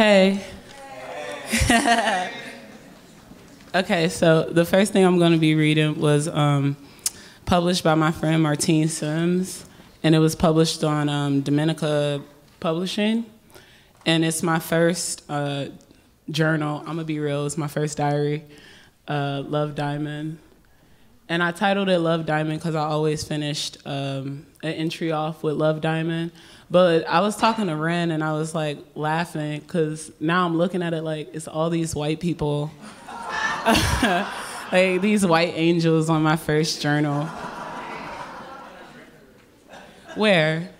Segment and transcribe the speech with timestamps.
[0.00, 0.40] Hey.
[3.74, 6.78] okay, so the first thing I'm going to be reading was um,
[7.44, 9.66] published by my friend Martine Syms,
[10.02, 12.22] and it was published on um, Dominica
[12.60, 13.26] Publishing.
[14.06, 15.66] And it's my first uh,
[16.30, 16.78] journal.
[16.78, 18.44] I'm going to be real, it's my first diary,
[19.06, 20.38] uh, Love Diamond.
[21.28, 25.56] And I titled it Love Diamond because I always finished um, an entry off with
[25.56, 26.32] Love Diamond.
[26.70, 30.82] But I was talking to Rin and I was like laughing because now I'm looking
[30.82, 32.70] at it like it's all these white people,
[34.70, 37.24] like these white angels on my first journal.
[40.14, 40.70] Where?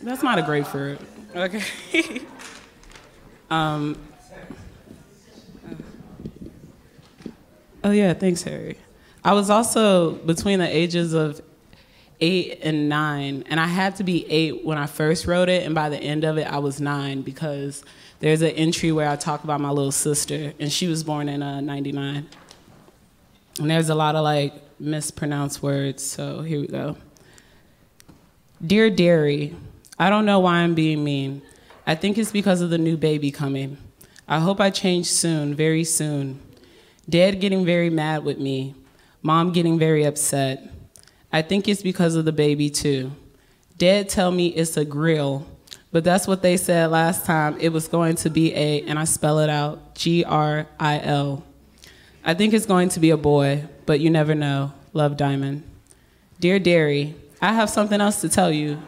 [0.00, 1.00] That's not a grapefruit.
[1.34, 2.22] Okay.
[3.50, 3.98] um,
[7.82, 8.78] oh yeah, thanks, Harry.
[9.24, 11.40] I was also between the ages of
[12.22, 15.74] eight and nine, and I had to be eight when I first wrote it, and
[15.74, 17.84] by the end of it, I was nine because
[18.20, 21.42] there's an entry where I talk about my little sister, and she was born in
[21.42, 22.28] uh, '99.
[23.58, 26.96] And there's a lot of like mispronounced words, so here we go.
[28.64, 29.56] Dear Derry,
[29.98, 31.42] I don't know why I'm being mean.
[31.84, 33.76] I think it's because of the new baby coming.
[34.28, 36.40] I hope I change soon, very soon.
[37.08, 38.76] Dad getting very mad with me,
[39.22, 40.70] mom getting very upset.
[41.32, 43.12] I think it's because of the baby too.
[43.78, 45.46] Dad tell me it's a grill,
[45.90, 47.56] but that's what they said last time.
[47.58, 51.44] It was going to be a, and I spell it out, G-R-I-L.
[52.24, 54.72] I think it's going to be a boy, but you never know.
[54.92, 55.64] Love Diamond.
[56.38, 58.80] Dear Derry, I have something else to tell you.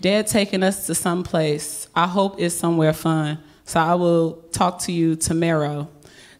[0.00, 1.86] Dad taking us to some place.
[1.94, 3.38] I hope it's somewhere fun.
[3.64, 5.88] So I will talk to you tomorrow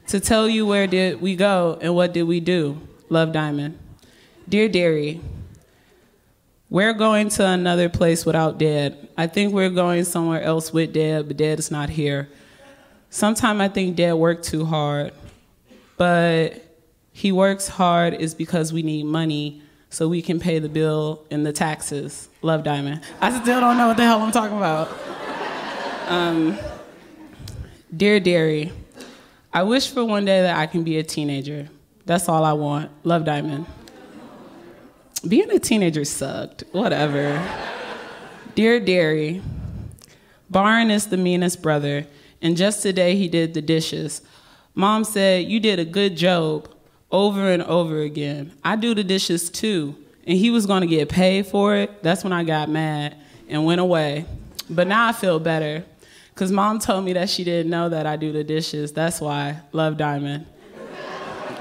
[0.09, 2.79] to tell you where did we go and what did we do.
[3.09, 3.79] Love Diamond.
[4.47, 5.23] Dear Derry,
[6.69, 9.09] we're going to another place without Dad.
[9.17, 12.29] I think we're going somewhere else with Dad, but Dad is not here.
[13.09, 15.13] Sometimes I think Dad worked too hard,
[15.97, 16.63] but
[17.13, 21.47] he works hard is because we need money so we can pay the bill and
[21.47, 22.29] the taxes.
[22.43, 23.01] Love Diamond.
[23.23, 24.91] I still don't know what the hell I'm talking about.
[26.09, 26.59] Um,
[27.97, 28.73] Dear Derry,
[29.55, 31.71] I wish for one day that I can be a teenager.
[32.05, 32.91] That's all I want.
[33.05, 33.65] Love Diamond.
[35.27, 36.65] Being a teenager sucked.
[36.73, 37.43] Whatever.
[38.55, 39.41] Dear Derry,
[40.51, 42.07] Barn is the meanest brother,
[42.43, 44.21] and just today he did the dishes.
[44.75, 46.69] Mom said, You did a good job
[47.11, 48.53] over and over again.
[48.63, 49.97] I do the dishes too,
[50.27, 52.03] and he was gonna get paid for it.
[52.03, 53.17] That's when I got mad
[53.49, 54.27] and went away.
[54.69, 55.85] But now I feel better,
[56.35, 58.93] because mom told me that she didn't know that I do the dishes.
[58.93, 59.61] That's why.
[59.73, 60.47] Love Diamond.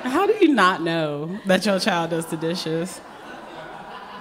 [0.03, 3.00] How do you not know that your child does the dishes?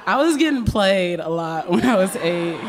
[0.04, 2.60] I was getting played a lot when I was eight.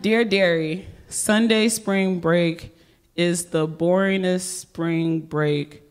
[0.00, 2.74] Dear Derry, Sunday spring break
[3.14, 5.82] is the boringest spring break.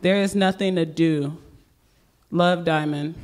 [0.00, 1.36] There is nothing to do.
[2.30, 3.16] Love Diamond.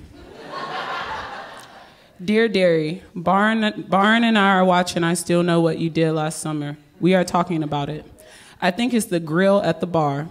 [2.22, 6.40] Dear Derry, Barn, Barn and I are watching I Still Know What You Did Last
[6.40, 6.76] Summer.
[7.00, 8.04] We are talking about it.
[8.60, 10.28] I think it's the grill at the bar.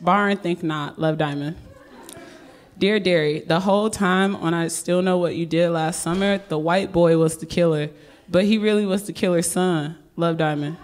[0.00, 0.98] Barn think not.
[0.98, 1.56] Love Diamond.
[2.78, 6.60] Dear Derry, the whole time on I Still Know What You Did Last Summer, the
[6.60, 7.90] white boy was the killer,
[8.28, 9.96] but he really was the killer's son.
[10.14, 10.76] Love Diamond.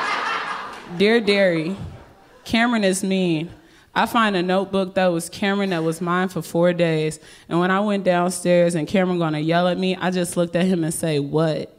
[0.96, 1.76] Dear Derry,
[2.44, 3.50] Cameron is mean.
[3.94, 7.70] I find a notebook that was Cameron that was mine for four days, and when
[7.70, 10.92] I went downstairs and Cameron gonna yell at me, I just looked at him and
[10.92, 11.70] say, "What?"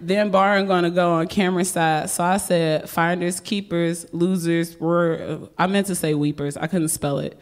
[0.00, 5.66] then Barn gonna go on Cameron's side, so I said, "Finders, keepers, losers." Were I
[5.66, 6.56] meant to say weepers?
[6.56, 7.38] I couldn't spell it.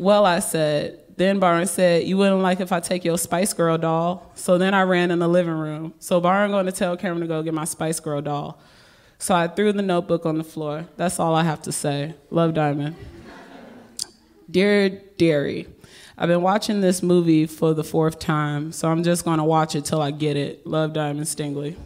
[0.00, 3.76] Well, I said, then Barn said, You wouldn't like if I take your Spice Girl
[3.76, 4.32] doll.
[4.34, 5.92] So then I ran in the living room.
[5.98, 8.58] So Barn going to tell Cameron to go get my Spice Girl doll.
[9.18, 10.86] So I threw the notebook on the floor.
[10.96, 12.14] That's all I have to say.
[12.30, 12.96] Love Diamond.
[14.50, 15.68] Dear Derry,
[16.16, 19.84] I've been watching this movie for the fourth time, so I'm just gonna watch it
[19.84, 20.66] till I get it.
[20.66, 21.76] Love Diamond Stingily.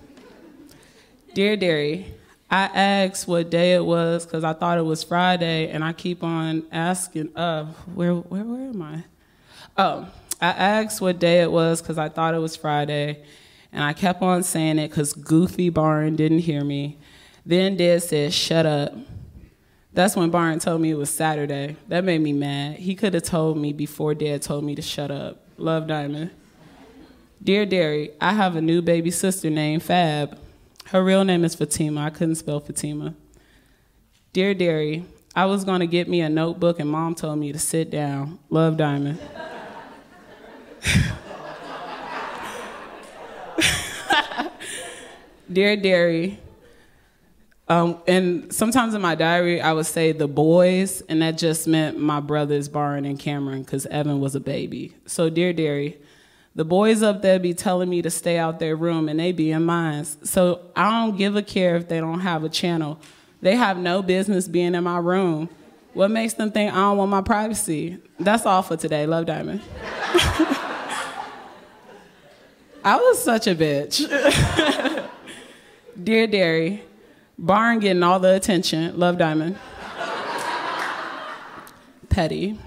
[1.34, 2.14] Dear Derry,
[2.55, 6.23] I asked what day it was because I thought it was Friday, and I keep
[6.23, 7.37] on asking.
[7.37, 7.65] Uh,
[7.97, 9.03] where, where, where am I?
[9.77, 10.06] Oh,
[10.41, 13.25] I asked what day it was because I thought it was Friday,
[13.73, 16.97] and I kept on saying it because Goofy Barn didn't hear me.
[17.45, 18.95] Then Dad said, "Shut up."
[19.93, 21.75] That's when Barn told me it was Saturday.
[21.89, 22.77] That made me mad.
[22.77, 25.45] He could have told me before Dad told me to shut up.
[25.56, 26.31] Love Diamond.
[27.43, 30.39] Dear Derry, I have a new baby sister named Fab.
[30.88, 32.02] Her real name is Fatima.
[32.02, 33.14] I couldn't spell Fatima.
[34.32, 35.04] Dear Derry,
[35.34, 38.38] I was going to get me a notebook, and mom told me to sit down.
[38.50, 39.19] Love Diamond.
[45.52, 46.38] Dear Derry,
[47.69, 51.98] um, and sometimes in my diary, I would say the boys, and that just meant
[51.98, 54.94] my brothers, Barron and Cameron, because Evan was a baby.
[55.06, 55.98] So, dear Derry,
[56.55, 59.51] the boys up there be telling me to stay out their room, and they be
[59.51, 60.05] in mine.
[60.05, 63.01] So, I don't give a care if they don't have a channel.
[63.41, 65.49] They have no business being in my room.
[65.93, 67.99] What makes them think I don't want my privacy?
[68.19, 69.06] That's all for today.
[69.06, 69.61] Love Diamond.
[72.85, 74.05] I was such a bitch.
[76.03, 76.83] Dear Derry,
[77.39, 78.99] Barn getting all the attention.
[78.99, 79.56] Love Diamond.
[82.09, 82.59] Petty.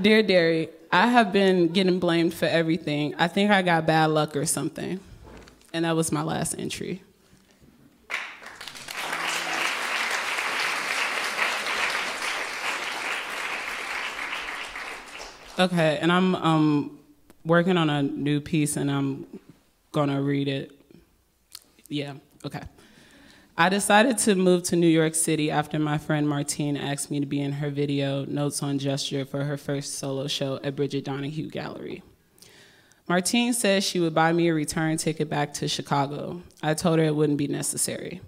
[0.00, 3.14] Dear Derry, I have been getting blamed for everything.
[3.14, 5.00] I think I got bad luck or something.
[5.72, 7.02] And that was my last entry.
[15.58, 16.98] Okay, and I'm um,
[17.44, 19.26] working on a new piece and I'm
[19.92, 20.72] gonna read it.
[21.88, 22.62] Yeah, okay.
[23.62, 27.26] I decided to move to New York City after my friend Martine asked me to
[27.26, 31.48] be in her video, Notes on Gesture, for her first solo show at Bridget Donahue
[31.48, 32.02] Gallery.
[33.08, 36.42] Martine said she would buy me a return ticket back to Chicago.
[36.60, 38.20] I told her it wouldn't be necessary.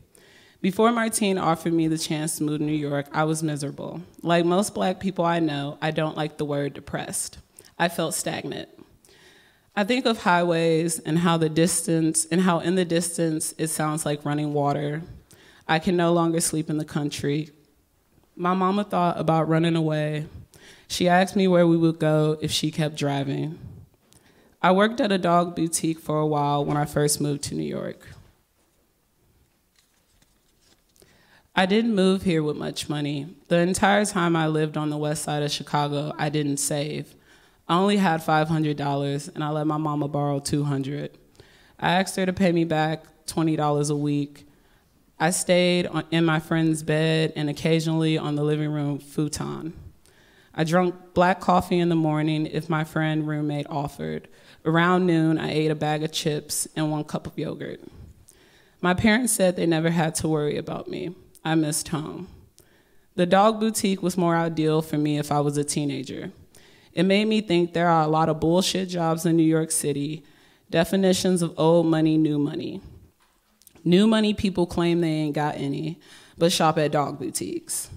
[0.60, 4.02] Before Martine offered me the chance to move to New York, I was miserable.
[4.22, 7.38] Like most black people I know, I don't like the word depressed.
[7.76, 8.68] I felt stagnant.
[9.74, 14.06] I think of highways and how the distance and how in the distance it sounds
[14.06, 15.02] like running water.
[15.66, 17.50] I can no longer sleep in the country.
[18.36, 20.26] My mama thought about running away.
[20.88, 23.58] She asked me where we would go if she kept driving.
[24.60, 27.64] I worked at a dog boutique for a while when I first moved to New
[27.64, 28.06] York.
[31.56, 33.36] I didn't move here with much money.
[33.48, 37.14] The entire time I lived on the west side of Chicago, I didn't save.
[37.68, 41.16] I only had $500 and I let my mama borrow 200.
[41.78, 44.46] I asked her to pay me back $20 a week.
[45.24, 49.72] I stayed in my friend's bed and occasionally on the living room futon.
[50.54, 54.28] I drank black coffee in the morning if my friend roommate offered.
[54.66, 57.80] Around noon, I ate a bag of chips and one cup of yogurt.
[58.82, 61.16] My parents said they never had to worry about me.
[61.42, 62.28] I missed home.
[63.14, 66.32] The dog boutique was more ideal for me if I was a teenager.
[66.92, 70.22] It made me think there are a lot of bullshit jobs in New York City,
[70.68, 72.82] definitions of old money, new money.
[73.84, 76.00] New money people claim they ain't got any,
[76.38, 77.90] but shop at dog boutiques.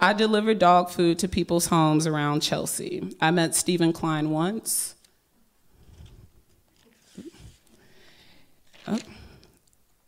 [0.00, 3.14] I delivered dog food to people's homes around Chelsea.
[3.20, 4.94] I met Steven Klein once.
[8.88, 8.98] Oh.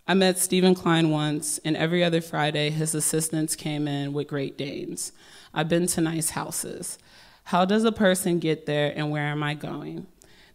[0.07, 4.57] I met Steven Klein once, and every other Friday, his assistants came in with Great
[4.57, 5.13] Danes.
[5.53, 6.99] I've been to nice houses.
[7.45, 10.07] How does a person get there and where am I going?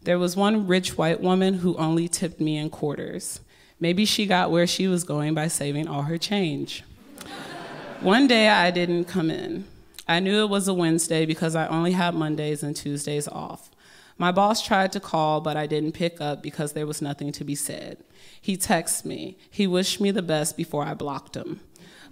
[0.04, 3.40] There was one rich white woman who only tipped me in quarters.
[3.84, 6.86] Maybe she got where she was going by saving all her change.
[8.00, 9.66] one day I didn't come in.
[10.08, 13.70] I knew it was a Wednesday because I only had Mondays and Tuesdays off.
[14.18, 17.44] My boss tried to call, but I didn't pick up because there was nothing to
[17.44, 17.98] be said.
[18.40, 19.38] He texted me.
[19.52, 21.60] He wished me the best before I blocked him.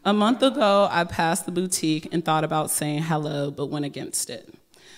[0.04, 4.30] A month ago, I passed the boutique and thought about saying hello, but went against
[4.30, 4.54] it.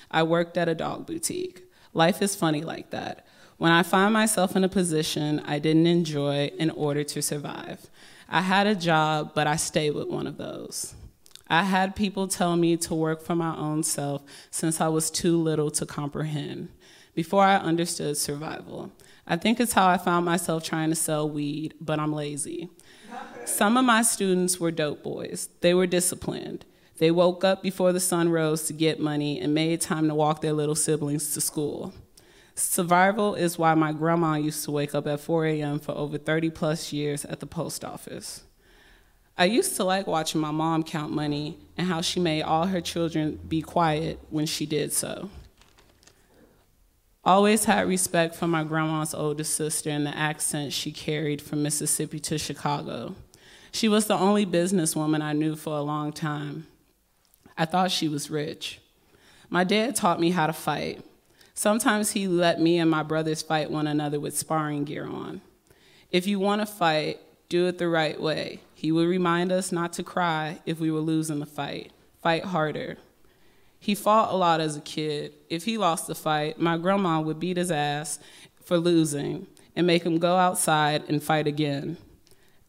[0.10, 1.72] I worked at a dog boutique.
[1.94, 3.28] Life is funny like that.
[3.64, 7.90] When I find myself in a position I didn't enjoy in order to survive,
[8.28, 10.96] I had a job, but I stayed with one of those.
[11.48, 15.38] I had people tell me to work for my own self since I was too
[15.38, 16.74] little to comprehend,
[17.16, 18.92] before I understood survival.
[19.26, 22.70] I think it's how I found myself trying to sell weed, but I'm lazy.
[23.46, 25.48] Some of my students were dope boys.
[25.62, 26.66] They were disciplined.
[26.98, 30.42] They woke up before the sun rose to get money and made time to walk
[30.42, 31.94] their little siblings to school.
[32.56, 35.80] Survival is why my grandma used to wake up at 4 a.m.
[35.80, 38.44] for over 30 plus years at the post office.
[39.36, 42.82] I used to like watching my mom count money and how she made all her
[42.82, 45.30] children be quiet when she did so.
[47.26, 52.20] Always had respect for my grandma's older sister and the accent she carried from Mississippi
[52.20, 53.16] to Chicago.
[53.72, 56.68] She was the only businesswoman I knew for a long time.
[57.58, 58.80] I thought she was rich.
[59.50, 61.04] My dad taught me how to fight.
[61.54, 65.42] Sometimes he let me and my brothers fight one another with sparring gear on.
[66.12, 67.20] If you want to fight,
[67.50, 68.62] do it the right way.
[68.74, 71.92] He would remind us not to cry if we were losing the fight.
[72.22, 72.98] Fight harder.
[73.80, 75.34] He fought a lot as a kid.
[75.50, 78.18] If he lost the fight, my grandma would beat his ass
[78.64, 81.98] for losing and make him go outside and fight again.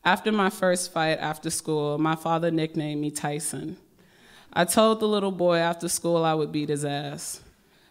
[0.04, 3.78] After my first fight after school, my father nicknamed me Tyson.
[4.52, 7.40] I told the little boy after school I would beat his ass.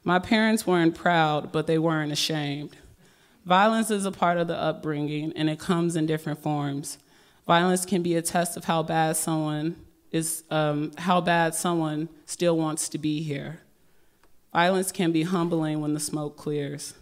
[0.04, 2.76] My parents weren't proud, but they weren't ashamed.
[3.46, 6.98] Violence is a part of the upbringing, and it comes in different forms.
[7.46, 9.76] Violence can be a test of how bad someone
[10.12, 13.60] is, um, how bad someone still wants to be here.
[14.54, 16.94] Violence can be humbling when the smoke clears.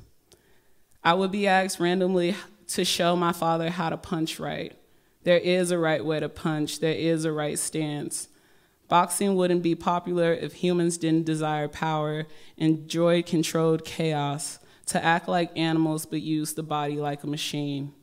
[1.03, 2.36] I would be asked randomly
[2.67, 4.74] to show my father how to punch right.
[5.24, 8.27] There is a right way to punch, there is a right stance.
[8.91, 15.57] Boxing wouldn't be popular if humans didn't desire power, enjoy controlled chaos, to act like
[15.57, 17.93] animals but use the body like a machine.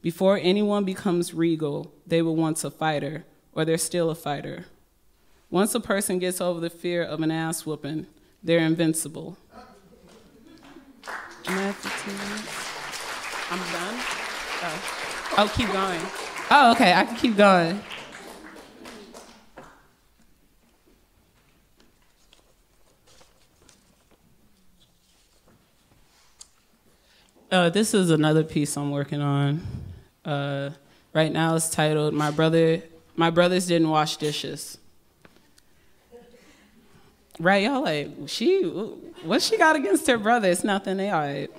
[0.00, 4.64] Before anyone becomes regal, they were once a fighter, or they're still a fighter.
[5.50, 8.06] Once a person gets over the fear of an ass whooping,
[8.42, 9.36] they're invincible.
[11.48, 11.74] Am I
[13.50, 13.94] I'm done?
[14.62, 15.34] Oh.
[15.36, 16.00] oh, keep going.
[16.50, 17.82] Oh, okay, I can keep going.
[27.50, 29.66] Uh, this is another piece I'm working on.
[30.24, 30.70] Uh,
[31.12, 32.82] right now it's titled "My Brother."
[33.16, 34.78] My brothers didn't wash dishes.
[37.40, 38.62] Right, y'all like she.
[38.62, 40.48] What she got against her brother?
[40.48, 40.96] It's nothing.
[40.96, 41.50] They all right.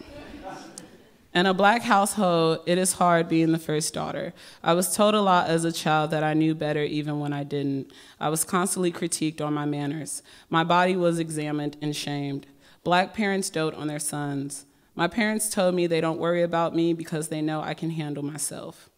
[1.34, 4.34] In a black household, it is hard being the first daughter.
[4.64, 7.44] I was told a lot as a child that I knew better even when I
[7.44, 7.92] didn't.
[8.20, 10.24] I was constantly critiqued on my manners.
[10.50, 12.48] My body was examined and shamed.
[12.84, 14.66] Black parents dote on their sons.
[14.96, 18.24] My parents told me they don't worry about me because they know I can handle
[18.24, 18.90] myself.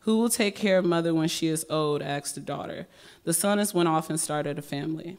[0.00, 2.02] Who will take care of mother when she is old?
[2.02, 2.86] asked the daughter.
[3.24, 5.16] The son has went off and started a family.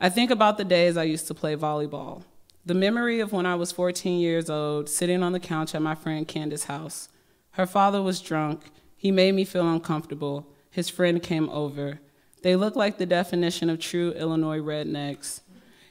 [0.00, 2.22] I think about the days I used to play volleyball.
[2.66, 5.94] The memory of when I was 14 years old, sitting on the couch at my
[5.94, 7.08] friend Candace's house.
[7.52, 8.62] Her father was drunk.
[8.96, 10.48] He made me feel uncomfortable.
[10.70, 12.00] His friend came over.
[12.42, 15.40] They looked like the definition of true Illinois rednecks.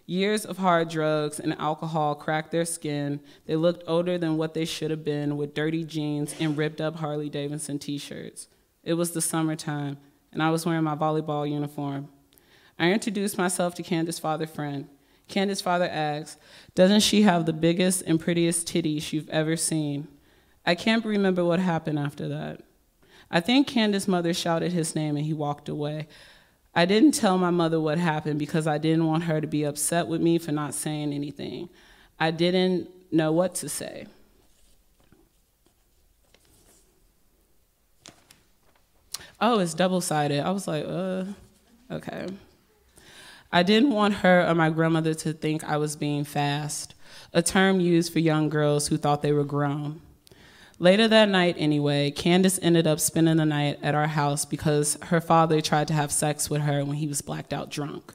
[0.05, 3.21] Years of hard drugs and alcohol cracked their skin.
[3.45, 6.97] They looked older than what they should have been with dirty jeans and ripped up
[6.97, 8.47] Harley Davidson t shirts.
[8.83, 9.97] It was the summertime,
[10.33, 12.09] and I was wearing my volleyball uniform.
[12.77, 14.89] I introduced myself to Candace's father friend.
[15.29, 16.37] Candace's father asked,
[16.75, 20.09] Doesn't she have the biggest and prettiest titties you've ever seen?
[20.65, 22.61] I can't remember what happened after that.
[23.31, 26.07] I think Candace's mother shouted his name and he walked away.
[26.75, 30.07] I didn't tell my mother what happened because I didn't want her to be upset
[30.07, 31.69] with me for not saying anything.
[32.19, 34.07] I didn't know what to say.
[39.39, 40.39] Oh, it's double sided.
[40.39, 41.25] I was like, uh,
[41.91, 42.27] okay.
[43.51, 46.95] I didn't want her or my grandmother to think I was being fast,
[47.33, 50.01] a term used for young girls who thought they were grown.
[50.79, 55.21] Later that night, anyway, Candace ended up spending the night at our house because her
[55.21, 58.13] father tried to have sex with her when he was blacked out drunk.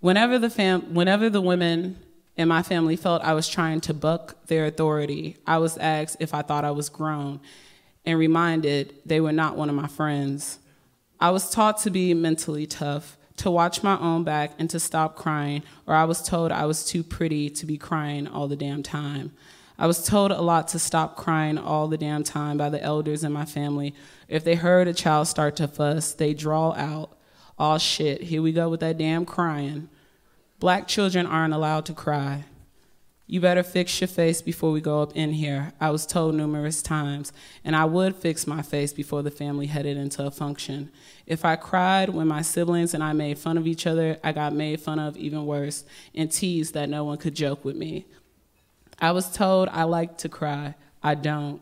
[0.00, 1.98] Whenever the, fam- whenever the women
[2.36, 6.34] in my family felt I was trying to buck their authority, I was asked if
[6.34, 7.40] I thought I was grown
[8.04, 10.58] and reminded they were not one of my friends.
[11.18, 15.16] I was taught to be mentally tough, to watch my own back, and to stop
[15.16, 18.82] crying, or I was told I was too pretty to be crying all the damn
[18.82, 19.32] time.
[19.80, 23.24] I was told a lot to stop crying all the damn time by the elders
[23.24, 23.94] in my family.
[24.28, 27.16] If they heard a child start to fuss, they draw out,
[27.58, 29.88] oh shit, here we go with that damn crying.
[30.58, 32.44] Black children aren't allowed to cry.
[33.26, 35.72] You better fix your face before we go up in here.
[35.80, 37.32] I was told numerous times,
[37.64, 40.90] and I would fix my face before the family headed into a function.
[41.26, 44.52] If I cried when my siblings and I made fun of each other, I got
[44.52, 45.84] made fun of even worse
[46.14, 48.04] and teased that no one could joke with me.
[49.00, 50.74] I was told I like to cry.
[51.02, 51.60] I don't.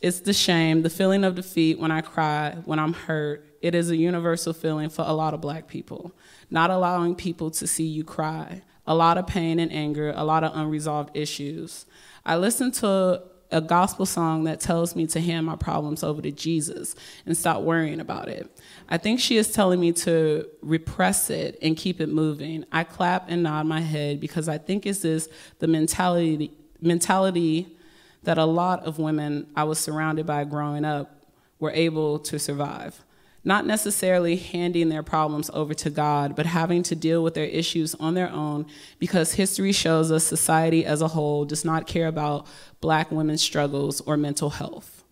[0.00, 3.46] It's the shame, the feeling of defeat when I cry, when I'm hurt.
[3.60, 6.12] It is a universal feeling for a lot of black people.
[6.48, 8.62] Not allowing people to see you cry.
[8.86, 11.84] A lot of pain and anger, a lot of unresolved issues.
[12.24, 13.22] I listened to
[13.52, 16.94] a gospel song that tells me to hand my problems over to Jesus
[17.26, 18.50] and stop worrying about it.
[18.88, 22.64] I think she is telling me to repress it and keep it moving.
[22.70, 25.28] I clap and nod my head because I think it's this
[25.58, 27.76] the mentality mentality
[28.22, 31.10] that a lot of women I was surrounded by growing up
[31.58, 33.02] were able to survive
[33.42, 37.94] not necessarily handing their problems over to God, but having to deal with their issues
[37.94, 38.66] on their own
[38.98, 42.46] because history shows us society as a whole does not care about
[42.80, 45.02] black women's struggles or mental health.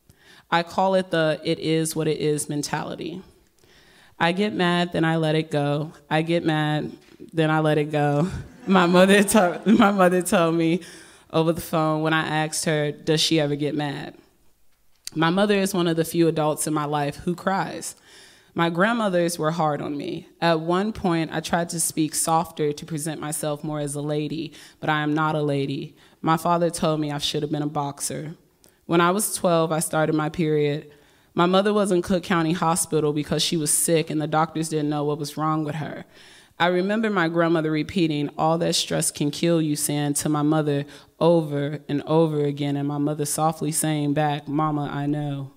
[0.50, 3.22] I call it the it is what it is mentality.
[4.18, 5.92] I get mad, then I let it go.
[6.10, 6.92] I get mad,
[7.32, 8.28] then I let it go.
[8.66, 10.82] My mother, told, my mother told me
[11.32, 14.14] over the phone when I asked her, Does she ever get mad?
[15.18, 17.96] My mother is one of the few adults in my life who cries.
[18.54, 20.28] My grandmothers were hard on me.
[20.40, 24.52] At one point, I tried to speak softer to present myself more as a lady,
[24.78, 25.96] but I am not a lady.
[26.22, 28.36] My father told me I should have been a boxer.
[28.86, 30.88] When I was 12, I started my period.
[31.34, 34.88] My mother was in Cook County Hospital because she was sick and the doctors didn't
[34.88, 36.04] know what was wrong with her.
[36.60, 40.86] I remember my grandmother repeating, All that stress can kill you, saying to my mother
[41.20, 45.52] over and over again, and my mother softly saying back, Mama, I know.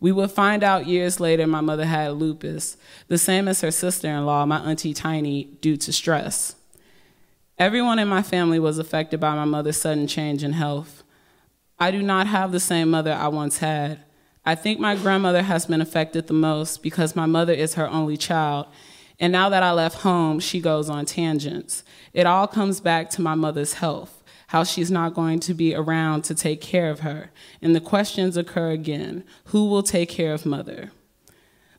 [0.00, 2.76] We would find out years later my mother had lupus,
[3.08, 6.56] the same as her sister in law, my Auntie Tiny, due to stress.
[7.58, 11.02] Everyone in my family was affected by my mother's sudden change in health.
[11.78, 14.00] I do not have the same mother I once had.
[14.44, 18.16] I think my grandmother has been affected the most because my mother is her only
[18.16, 18.66] child.
[19.18, 21.82] And now that I left home, she goes on tangents.
[22.12, 26.22] It all comes back to my mother's health, how she's not going to be around
[26.24, 27.30] to take care of her.
[27.62, 30.90] And the questions occur again who will take care of mother?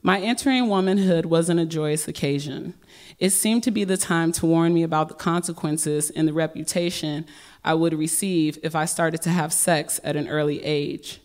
[0.01, 2.75] My entering womanhood wasn't a joyous occasion.
[3.19, 7.25] It seemed to be the time to warn me about the consequences and the reputation
[7.63, 11.19] I would receive if I started to have sex at an early age.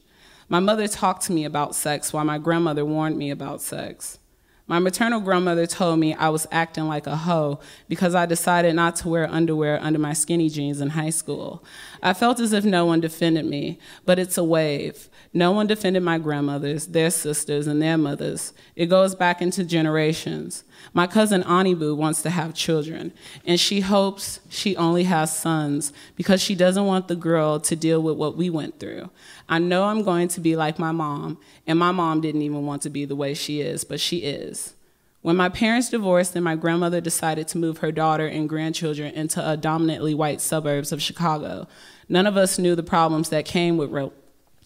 [0.48, 4.18] My mother talked to me about sex while my grandmother warned me about sex.
[4.66, 8.96] My maternal grandmother told me I was acting like a hoe because I decided not
[8.96, 11.64] to wear underwear under my skinny jeans in high school.
[12.02, 15.08] I felt as if no one defended me, but it's a wave.
[15.32, 18.52] No one defended my grandmothers, their sisters, and their mothers.
[18.74, 20.64] It goes back into generations.
[20.92, 23.12] My cousin Anibu wants to have children,
[23.46, 28.02] and she hopes she only has sons because she doesn't want the girl to deal
[28.02, 29.08] with what we went through.
[29.48, 32.82] I know I'm going to be like my mom, and my mom didn't even want
[32.82, 34.74] to be the way she is, but she is.
[35.22, 39.48] When my parents divorced and my grandmother decided to move her daughter and grandchildren into
[39.48, 41.68] a dominantly white suburbs of Chicago,
[42.08, 44.12] none of us knew the problems that came with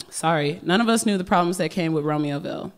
[0.09, 2.73] Sorry, none of us knew the problems that came with Romeoville.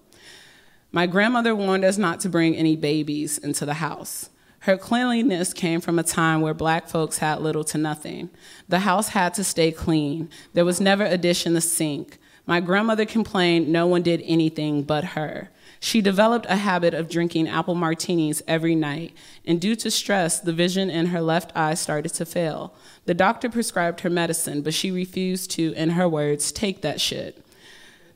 [0.91, 4.31] My grandmother warned us not to bring any babies into the house.
[4.61, 8.31] Her cleanliness came from a time where black folks had little to nothing.
[8.69, 10.31] The house had to stay clean.
[10.53, 12.19] There was never a dish in the sink.
[12.45, 15.51] My grandmother complained no one did anything but her.
[15.81, 19.13] She developed a habit of drinking apple martinis every night,
[19.45, 22.75] and due to stress, the vision in her left eye started to fail.
[23.05, 27.45] The doctor prescribed her medicine, but she refused to, in her words, take that shit.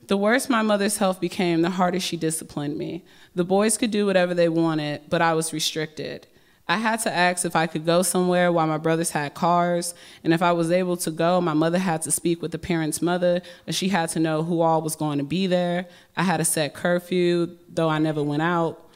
[0.08, 3.04] The worse my mother's health became, the harder she disciplined me.
[3.34, 6.26] The boys could do whatever they wanted, but I was restricted.
[6.68, 10.32] I had to ask if I could go somewhere while my brothers had cars, and
[10.32, 13.42] if I was able to go, my mother had to speak with the parent's mother,
[13.66, 15.86] and she had to know who all was going to be there.
[16.16, 18.90] I had a set curfew, though I never went out.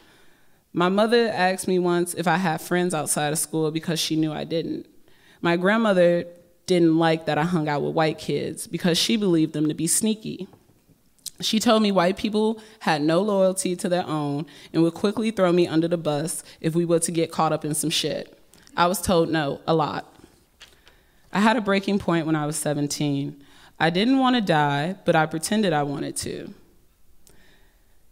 [0.73, 4.33] My mother asked me once if I had friends outside of school because she knew
[4.33, 4.87] I didn't.
[5.41, 6.27] My grandmother
[6.67, 9.87] didn't like that I hung out with white kids because she believed them to be
[9.87, 10.49] sneaky.
[11.41, 15.53] She told me white people had no loyalty to their own and would quickly throw
[15.53, 18.39] me under the bus if we were to get caught up in some shit.
[18.77, 20.13] I was told no a lot.
[21.33, 23.43] I had a breaking point when I was 17.
[23.79, 26.55] I didn't want to die, but I pretended I wanted to.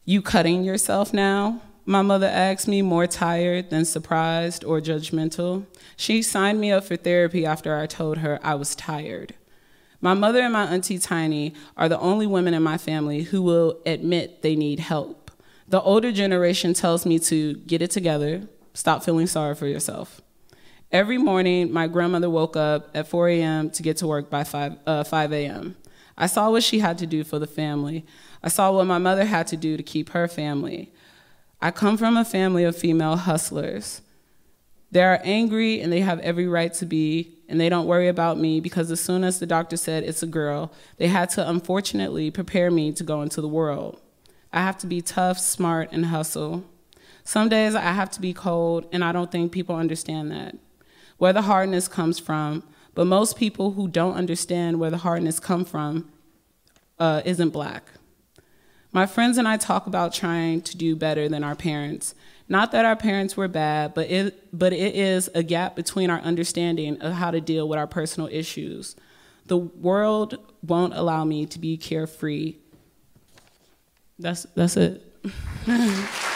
[0.04, 1.62] You cutting yourself now?
[1.86, 5.64] My mother asked me, more tired than surprised or judgmental.
[5.96, 9.34] She signed me up for therapy after I told her I was tired.
[10.04, 13.80] My mother and my auntie Tiny are the only women in my family who will
[13.86, 15.30] admit they need help.
[15.66, 20.20] The older generation tells me to get it together, stop feeling sorry for yourself.
[20.92, 23.70] Every morning, my grandmother woke up at 4 a.m.
[23.70, 25.74] to get to work by 5, uh, 5 a.m.
[26.18, 28.04] I saw what she had to do for the family.
[28.42, 30.92] I saw what my mother had to do to keep her family.
[31.62, 34.02] I come from a family of female hustlers.
[34.94, 38.38] They are angry and they have every right to be, and they don't worry about
[38.38, 42.30] me because as soon as the doctor said it's a girl, they had to unfortunately
[42.30, 44.00] prepare me to go into the world.
[44.52, 46.62] I have to be tough, smart, and hustle.
[47.24, 50.56] Some days I have to be cold, and I don't think people understand that.
[51.18, 52.62] Where the hardness comes from,
[52.94, 56.08] but most people who don't understand where the hardness come from
[57.00, 57.82] uh, isn't black.
[58.94, 62.14] My friends and I talk about trying to do better than our parents,
[62.48, 66.20] not that our parents were bad, but it, but it is a gap between our
[66.20, 68.94] understanding of how to deal with our personal issues.
[69.46, 72.54] The world won't allow me to be carefree.
[74.16, 75.02] That's, that's it.